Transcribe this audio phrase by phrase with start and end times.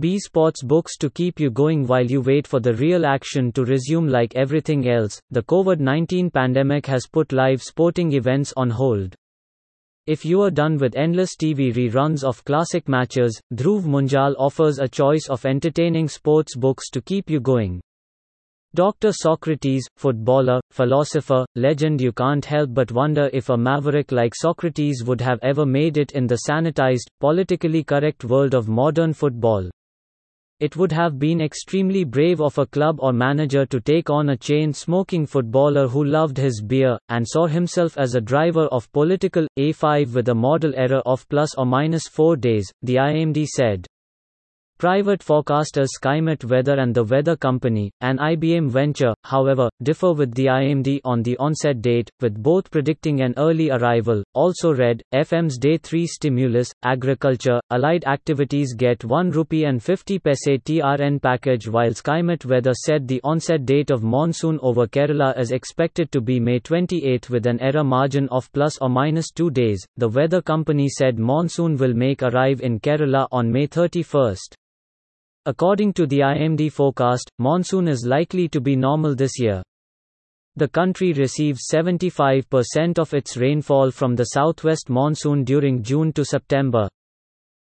[0.00, 3.66] B sports books to keep you going while you wait for the real action to
[3.66, 5.20] resume like everything else.
[5.30, 9.14] The COVID-19 pandemic has put live sporting events on hold.
[10.06, 14.88] If you are done with endless TV reruns of classic matches, Dhruv Munjal offers a
[14.88, 17.82] choice of entertaining sports books to keep you going.
[18.72, 19.12] Dr.
[19.12, 25.20] Socrates, footballer, philosopher, legend You can't help but wonder if a maverick like Socrates would
[25.20, 29.68] have ever made it in the sanitized, politically correct world of modern football.
[30.60, 34.36] It would have been extremely brave of a club or manager to take on a
[34.36, 39.46] chain smoking footballer who loved his beer, and saw himself as a driver of political
[39.58, 43.86] A5 with a model error of plus or minus 4 days, the IMD said.
[44.80, 50.46] Private forecasters Skymet Weather and the Weather Company, an IBM venture, however, differ with the
[50.46, 54.24] IMD on the onset date, with both predicting an early arrival.
[54.32, 60.46] Also read, FM's Day 3 stimulus, agriculture, allied activities get 1 rupee and 50 paise
[60.48, 66.10] TRN package while Skymet Weather said the onset date of monsoon over Kerala is expected
[66.12, 69.84] to be May 28 with an error margin of plus or minus 2 days.
[69.98, 74.36] The weather company said monsoon will make arrive in Kerala on May 31.
[75.50, 79.64] According to the IMD forecast, monsoon is likely to be normal this year.
[80.54, 86.88] The country receives 75% of its rainfall from the southwest monsoon during June to September.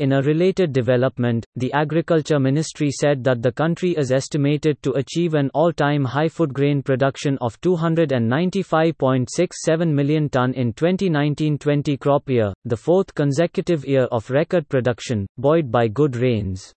[0.00, 5.32] In a related development, the Agriculture Ministry said that the country is estimated to achieve
[5.32, 12.76] an all-time high food grain production of 295.67 million ton in 2019-20 crop year, the
[12.76, 16.74] fourth consecutive year of record production, buoyed by good rains.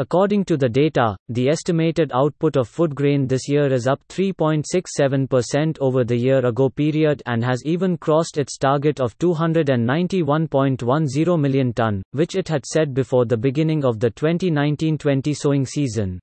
[0.00, 5.76] According to the data, the estimated output of food grain this year is up 3.67%
[5.80, 12.00] over the year ago period and has even crossed its target of 291.10 million ton,
[12.12, 16.20] which it had set before the beginning of the 2019-20 sowing season.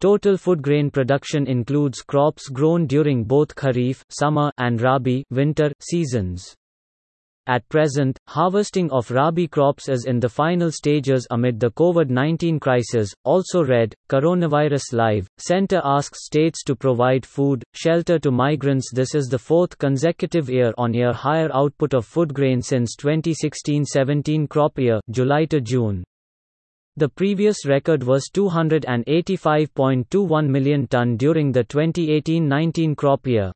[0.00, 6.56] Total food grain production includes crops grown during both Kharif, summer, and Rabi, winter, seasons.
[7.48, 12.60] At present, harvesting of Rabi crops is in the final stages amid the COVID 19
[12.60, 13.14] crisis.
[13.24, 18.92] Also read, Coronavirus Live Center asks states to provide food, shelter to migrants.
[18.92, 23.86] This is the fourth consecutive year on year higher output of food grain since 2016
[23.86, 26.04] 17 crop year, July to June.
[26.98, 33.52] The previous record was 285.21 million ton during the 2018 19 crop year.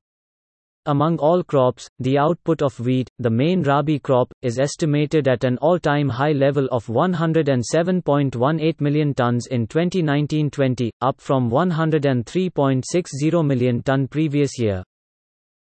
[0.87, 5.57] Among all crops, the output of wheat, the main Rabi crop, is estimated at an
[5.59, 14.59] all-time high level of 107.18 million tons in 2019-20, up from 103.60 million ton previous
[14.59, 14.83] year.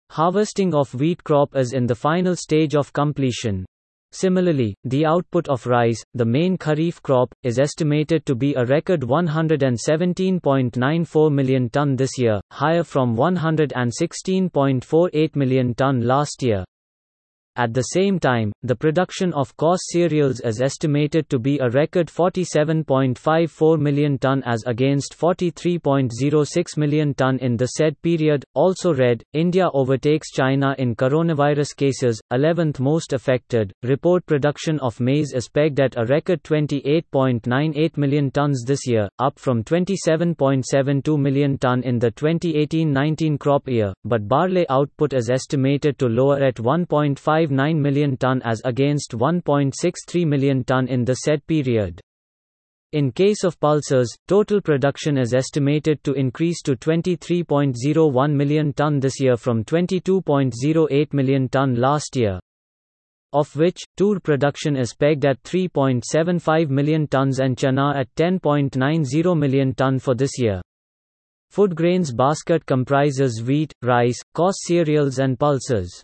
[0.10, 3.66] Harvesting of wheat crop is in the final stage of completion.
[4.12, 9.00] Similarly, the output of rice, the main kharif crop, is estimated to be a record
[9.02, 16.66] 117.94 million ton this year, higher from 116.48 million ton last year.
[17.56, 22.08] At the same time, the production of coarse cereals is estimated to be a record
[22.08, 28.46] 47.54 million ton as against 43.06 million ton in the said period.
[28.54, 33.74] Also read, India overtakes China in coronavirus cases, 11th most affected.
[33.84, 39.38] Report production of maize is pegged at a record 28.98 million tons this year, up
[39.38, 46.08] from 27.72 million ton in the 2018-19 crop year, but barley output is estimated to
[46.08, 52.02] lower at 1.5 1.59 million ton as against 1.63 million ton in the said period.
[52.92, 59.20] In case of pulses, total production is estimated to increase to 23.01 million ton this
[59.20, 62.40] year from 22.08 million ton last year.
[63.32, 69.76] Of which, tur production is pegged at 3.75 million tons and chana at 10.90 million
[69.76, 70.60] ton for this year.
[71.52, 76.04] Food grains basket comprises wheat, rice, coarse cereals and pulses.